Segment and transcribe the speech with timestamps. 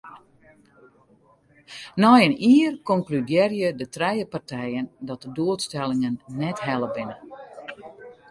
[2.03, 7.15] Nei in jier konkludearje de trije partijen dat de doelstellingen net helle binne.